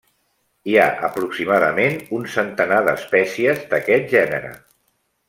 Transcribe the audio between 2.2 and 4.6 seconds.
un centenar d'espècies d'aquest gènere.